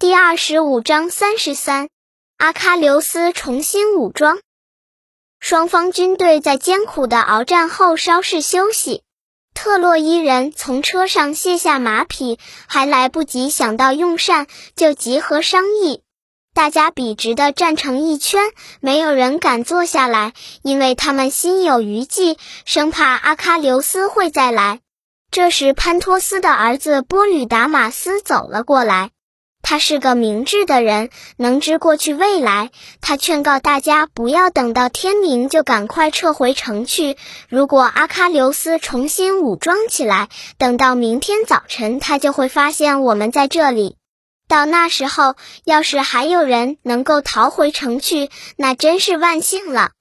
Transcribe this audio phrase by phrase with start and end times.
[0.00, 1.90] 第二十五章三十三，
[2.38, 4.38] 阿喀琉斯重新武装。
[5.40, 9.02] 双方军队在艰苦的鏖战后稍事休息。
[9.52, 16.02] 特洛伊人从车上卸下马匹，还来不及想到用膳，就集合商议。
[16.54, 18.40] 大家笔直的站成一圈，
[18.80, 20.32] 没有人敢坐下来，
[20.62, 24.80] 因为他们心有余悸，生怕阿喀琉斯会再来。
[25.30, 29.10] 这时，潘托斯的儿子波吕达马斯走了过来。
[29.62, 32.70] 他是个明智的人，能知过去未来。
[33.00, 37.16] 他劝告大家不要等到天明就赶快撤回城去。
[37.48, 40.28] 如果阿喀琉斯重新武装起来，
[40.58, 43.96] 等到明天早晨，他就会发现我们在这里。
[44.48, 49.92] 到那时候，要是还有人能够逃回城去，那真是万幸了。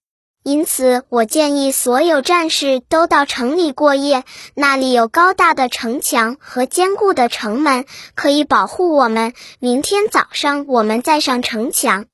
[0.50, 4.24] 因此，我建议所有战士都到城里过夜。
[4.56, 7.86] 那里有高大的城墙和坚固的城门，
[8.16, 9.34] 可以保护我们。
[9.60, 12.06] 明天早上，我们再上城墙。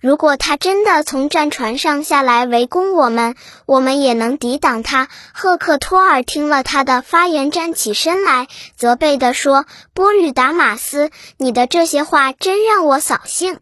[0.00, 3.34] 如果他真的从战船上下来围攻我们，
[3.66, 5.08] 我们也能抵挡他。
[5.34, 13.58] 赫克托尔听了他的发言，站起身来，责备地说：“波吕达马斯，你的这些话真让我扫兴。”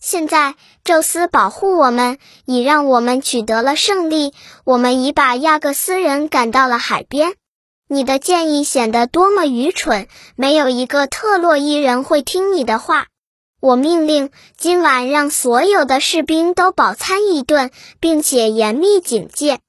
[0.00, 4.32] 现在，宙斯保护我们，已让我们取得了胜利。
[4.64, 7.34] 我们已把亚各斯人赶到了海边。
[7.86, 10.08] 你的建议显得多么愚蠢！
[10.36, 13.08] 没有一个特洛伊人会听你的话。
[13.60, 19.60] 我命令今晚让所有的士兵都饱餐一顿，并且严密警戒。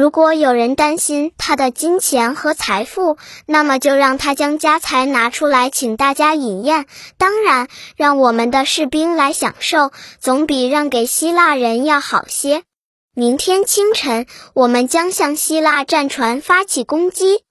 [0.00, 6.86] 如果有人担心他的金钱和财富，那么就让他将家财拿出来，请大家饮宴。
[7.18, 12.62] 当然，让我们的士兵来享受，总比让给希腊人要好些。
[13.14, 17.44] 明天清晨，我们将向希腊战船发起攻击。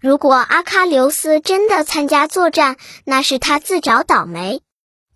[0.00, 4.60] 如果阿喀琉斯真的参加作战，那是他自找倒霉。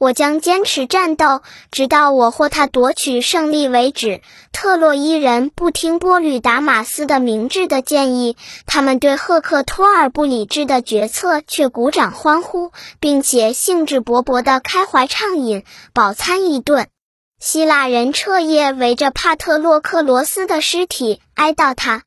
[0.00, 4.22] 我将坚持战斗，直到我或他夺取胜利为止。
[4.50, 16.88] 特洛伊人不听波吕达马斯的明智的建议，他们对赫克托尔不理智的决策却鼓掌欢呼，并且兴致勃勃地开怀畅饮，饱餐一顿。
[17.38, 22.04] 希腊人彻夜围着帕特洛克罗斯的尸体哀悼他。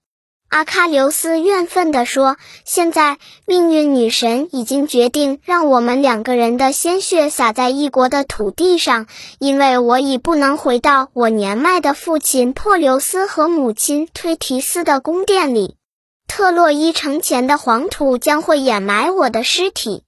[0.54, 9.08] 阿喀琉斯怨愤地说：“现在，命运女神已经决定让我们两个人的鲜血洒在异国的土地上，
[9.40, 15.76] 因为我已不能回到我年迈的父亲珀琉斯和母亲推提斯的宫殿里。
[16.28, 20.04] 特洛伊城前的黄土将会掩埋我的尸体。”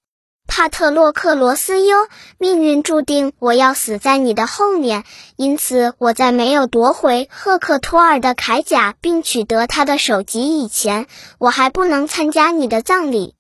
[0.48, 2.08] 帕特洛克罗斯哟，
[2.38, 5.04] 命运注定我要死在你的后面，
[5.36, 11.08] 因此我在没有夺回赫克托尔的铠甲并取得他的首级以前，
[11.40, 13.36] 我还不能参加你的葬礼。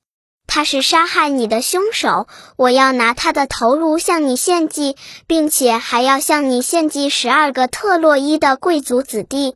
[0.47, 4.95] 他是杀害你的凶手，我要拿他的头颅向你献祭，
[5.25, 9.55] 并且还要向你献祭十二个特洛伊的贵族子弟。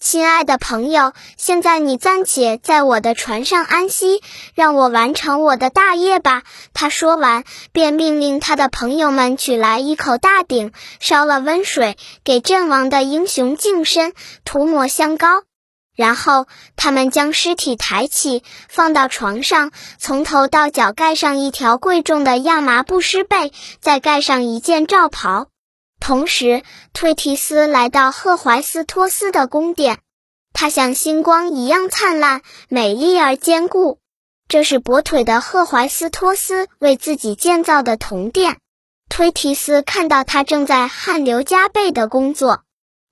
[0.00, 4.22] 亲爱的朋友，现在你暂且在我的船上安息，
[4.54, 6.42] 让我完成我的大业吧。
[6.72, 14.14] 他说完，便命令他的朋友们取来一口大鼎，烧了温水，给阵亡的英雄净身，
[14.46, 15.42] 涂抹香膏。
[15.94, 16.46] 然后
[16.76, 25.48] 他们将尸体抬起，放到床上，从头到脚盖上一条贵重的亚麻布尸被，再盖上一件罩袍。
[26.00, 26.62] 同时，
[26.92, 29.98] 忒提斯来到赫淮斯托斯的宫殿，
[30.52, 33.98] 它像星光一样灿烂、美丽而坚固。
[34.48, 38.58] 这是跛腿的赫淮斯托斯为自己建造的铜殿。
[39.08, 42.62] 忒提斯看到他正在汗流浃背的工作，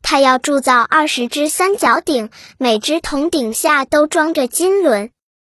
[0.02, 5.10] 他要铸造二十只三角鼎，每只铜鼎下都装着金轮。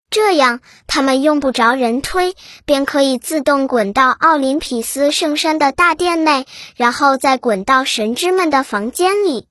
[0.09, 2.35] 这样，他们用不着人推，
[2.66, 6.45] 便可以自动滚到奥林匹斯圣山的大殿内，
[6.75, 9.47] 然后再滚到神之们的房间里。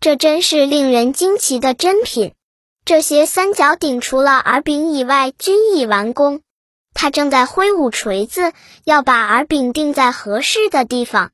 [0.00, 2.32] 这真是令人惊奇的珍品。
[2.84, 6.40] 这些三角鼎除了耳柄以外均已完工。
[6.92, 8.52] 他正在挥舞锤子，
[8.84, 11.30] 要把耳柄钉在合适的地方。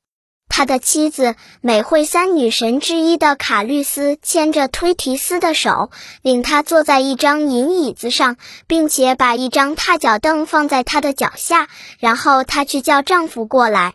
[0.48, 5.90] 他的妻子美惠三女神之一的卡律斯牵着推提斯的手，
[6.22, 13.94] 领他坐在一张银椅子上，并且把一张踏脚凳放在他的脚下，然后他去叫丈夫过来。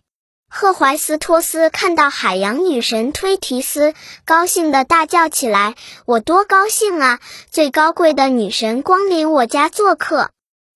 [0.53, 3.93] 赫怀斯托斯看到海洋女神推提斯，
[4.25, 5.75] 高兴地大叫起来
[6.05, 7.19] ：“我多高兴啊！
[7.49, 10.29] 最高贵的女神光临我家做客。”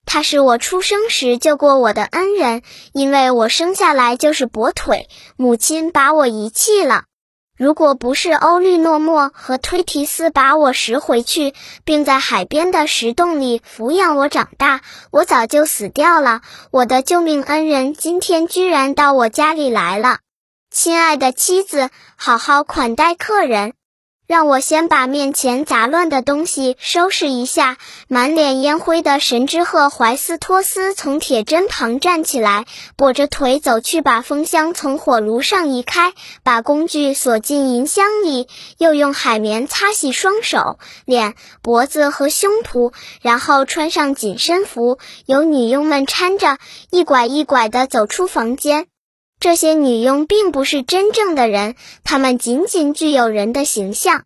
[0.07, 2.63] 他是我出生时救过我的恩人，
[2.93, 7.05] 因为我生下来就是跛腿，母亲把我遗弃了。
[7.57, 11.55] 如果不是欧律诺莫和推提斯把我拾回去，
[11.85, 14.81] 并在海边的石洞里抚养我长大，
[15.13, 16.43] 我早就死掉了。
[16.73, 20.19] 我的救命恩人今天居然到我家里来了，
[20.73, 23.75] 亲爱的妻子，好好款待客人。
[24.27, 27.77] 让我先把面前杂乱的东西收拾一下。
[28.09, 32.65] 满脸烟灰的神之鹤怀斯托斯从铁砧旁站起来，
[32.97, 38.49] 跛着腿走去，把风箱从火炉上移开，把工具锁进银箱里，
[38.79, 46.59] 又用海绵擦洗双手、脸、脖子和胸脯，然后穿上紧身服，由女佣们搀着，
[46.91, 48.87] 一拐一拐地走出房间。
[49.45, 54.25] 这些女佣并不是真正的人，她们仅仅具有人的形象。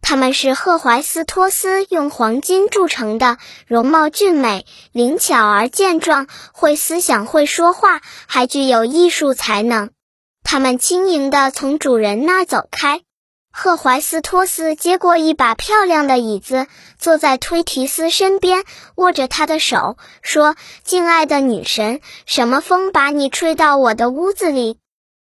[0.00, 9.90] 她们是赫怀斯托斯用黄金铸成的，容貌俊美、灵巧而健壮，会思想、会说话，还具有艺术才能。
[10.44, 13.00] 她们轻盈地从主人那走开。
[13.52, 16.66] 赫怀斯托斯接过一把漂亮的椅子，
[16.98, 18.64] 坐在推提斯身边，
[18.94, 24.78] 握着他的手，说：“敬爱的女神，什么风把你吹到我的屋子里？”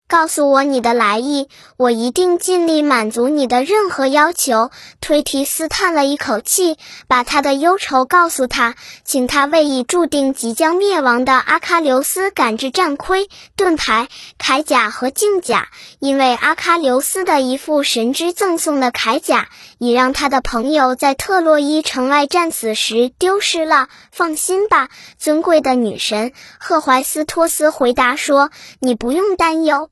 [0.09, 4.71] 告诉我你的来意，我一定尽力满足你的任何要求。
[5.01, 6.77] 推提斯叹了一口气，
[7.07, 8.73] 把他的忧愁告诉他，
[9.03, 14.07] 请他为已注定即将灭亡的阿喀琉斯赶制战盔、盾牌、
[14.39, 15.67] 铠甲和镜甲，
[15.99, 19.47] 因为阿喀琉斯的一副神之赠送的铠甲，
[19.77, 23.89] 已让他的朋友在特洛伊城外战死时丢失了。
[24.11, 24.89] 放心吧，
[25.19, 28.49] 尊贵的女神，赫怀斯托斯回答说
[28.81, 29.91] ：“你不用担忧。”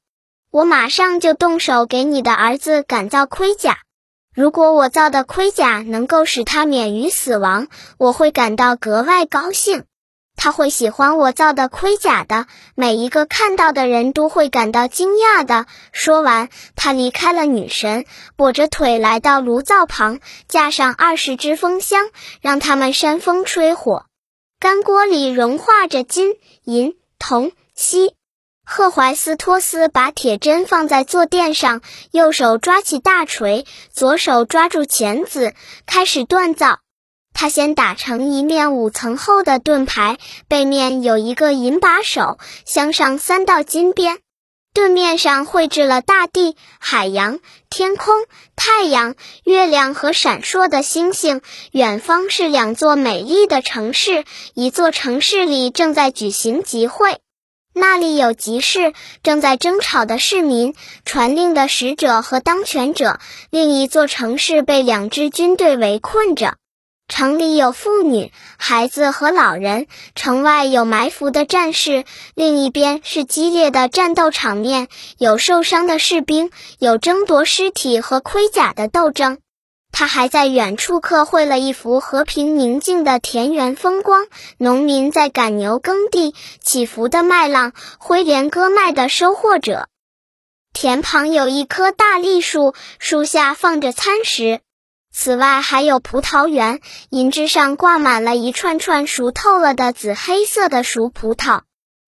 [0.52, 3.80] 我马上就动手给你的儿子赶造盔甲。
[4.34, 7.68] 如果我造的盔甲能够使他免于死亡，
[7.98, 9.84] 我会感到格外高兴。
[10.36, 12.46] 他会喜欢我造的盔甲的，
[12.76, 15.66] 每一个看到的人都会感到惊讶的。
[15.92, 18.06] 说完，他离开了女神，
[18.38, 22.10] 跛着腿来到炉灶旁，架上二十只风箱，
[22.40, 24.06] 让他们扇风吹火。
[24.60, 28.14] 干锅里融化着金银铜锡。
[28.70, 31.82] 赫怀斯托斯把铁针放在坐垫上，
[32.12, 35.54] 右手抓起大锤，左手抓住钳子，
[35.86, 36.80] 开始锻造。
[37.34, 40.18] 他先打成一面五层厚的盾牌，
[40.50, 44.20] 背面有一个银把手，镶上三道金边。
[44.74, 48.14] 盾面上绘制了大地、海洋、天空、
[48.58, 49.16] 太阳、
[49.46, 51.42] 月亮和闪烁的星星。
[51.72, 57.22] 远方是两座美丽的城市，一座城市里正在举行集会。
[57.80, 60.74] 那里有集市，正在争吵的市民、
[61.06, 63.20] 传令的使者和当权者。
[63.52, 66.56] 另一座城市被两支军队围困着，
[67.08, 69.86] 城里有妇女、孩子和老人，
[70.16, 72.04] 城外有埋伏的战士。
[72.34, 74.88] 另一边是激烈的战斗场面，
[75.20, 76.50] 有受伤的士兵，
[76.80, 79.38] 有争夺尸体和盔甲的斗争。
[80.00, 84.28] 他还在远处刻绘了一幅和平宁静的田园风光，
[84.60, 89.88] 农民在赶牛耕地，起伏的麦浪，挥镰割麦的收获者。
[90.72, 94.60] 田旁有一棵大栗树，树下放着餐食。
[95.12, 96.80] 此外还有葡萄园，
[97.10, 101.62] 银枝上挂满了一串串熟透了的紫黑色的熟葡萄，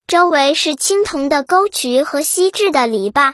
[0.05, 3.33] 周围是青铜的沟渠和锡制的篱笆。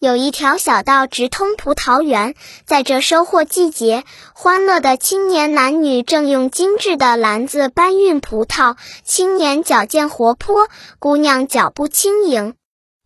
[0.00, 8.76] 有一条小道直通葡萄园，在这收获季节，欢乐的青年男女正用精致的篮子搬运葡萄。
[9.02, 10.68] 青年矫健活泼，
[11.00, 12.54] 姑娘脚步轻盈。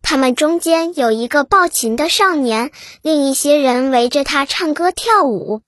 [0.03, 2.69] 他们中间有一个抱琴的少年，
[3.01, 5.61] 另一些人围着他唱歌跳舞。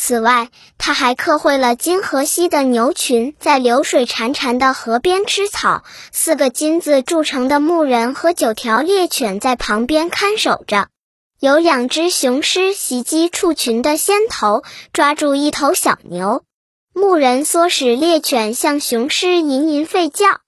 [0.00, 10.86] 此外，他还刻绘了金河西的牛群在流水潺潺的河边吃草，四个金子铸成的牧人和九条猎犬在旁边看守着，
[11.40, 14.62] 有两只雄狮袭击畜群的先头，
[14.92, 16.44] 抓住一头小牛。
[16.94, 20.38] 牧人唆使猎犬向雄狮吟吟吠叫。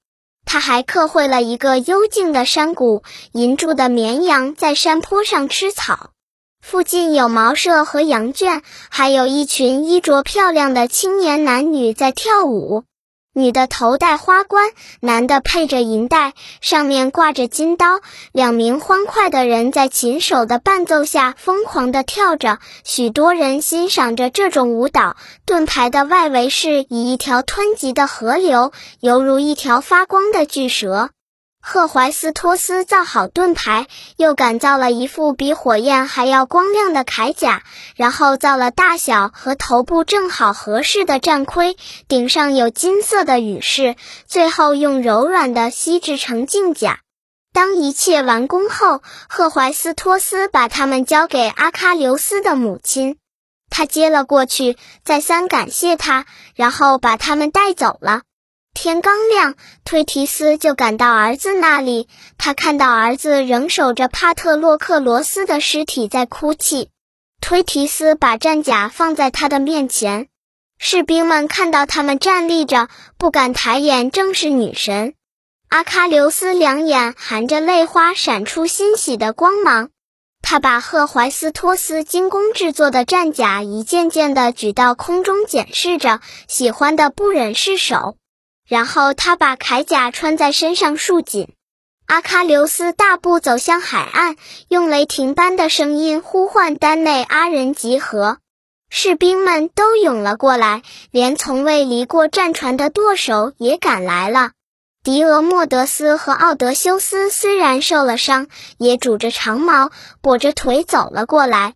[0.46, 3.02] 他还刻绘了一个幽静的山谷，
[3.32, 6.10] 银柱的绵羊在山坡上吃草。
[6.62, 12.84] 附近有茅舍和羊圈，还有一群衣着漂亮的青年男女在跳舞。
[13.32, 18.00] 女的头戴花冠，男的配着银带，上面挂着金刀。
[18.32, 25.16] 两名欢快的人在琴手的伴奏下疯狂地跳着，许多人欣赏着这种舞蹈。
[25.46, 31.10] 盾牌的外围是以一条湍急的河流，犹如一条发光的巨蛇。
[31.62, 33.86] 赫怀斯托斯造好盾牌，
[34.16, 37.62] 又赶造了一副比火焰还要光亮的铠甲，
[37.96, 41.76] 然后造了大小和头部正好合适的战盔，
[42.08, 43.94] 顶上有金色的羽饰，
[44.26, 47.00] 最后用柔软的锡制成镜甲。
[47.52, 53.18] 当一切完工后，赫怀斯托斯把他们交给阿喀琉斯的母亲，
[53.68, 56.24] 他接了过去，再三感谢他，
[56.54, 58.22] 然后把他们带走了。
[58.82, 62.08] 天刚亮，推提斯就赶到儿子那里，
[62.38, 66.88] 他看到儿子仍守着帕特洛克罗斯的尸体在哭泣。
[67.42, 70.28] 推提斯把战甲放在他的面前，
[70.78, 75.12] 士兵们看到他们站立着，不敢抬眼正视女神。
[75.68, 79.90] 阿喀琉斯两眼含着泪花，闪出欣喜的光芒。
[80.40, 88.16] 他把赫怀斯托斯精工制作的战甲一件件的举到空中检视着，喜欢的不忍释手。
[88.70, 91.48] 然后他把铠甲穿在身上束紧。
[92.06, 94.36] 阿喀琉斯大步走向海岸，
[94.68, 98.38] 用雷霆般的声音呼唤丹内阿人集合。
[98.88, 104.52] 士兵们都涌了过来，连从未离过战船的舵手也赶来了。
[105.02, 108.46] 迪俄莫德斯和奥德修斯虽然受了伤，
[108.78, 109.90] 也拄着长矛，
[110.22, 111.74] 跛着腿走了过来。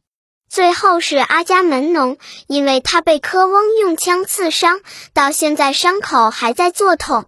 [0.54, 4.78] 最后是阿伽门农，因为他被科翁用枪刺伤，
[5.12, 7.25] 到现在伤口还在作痛。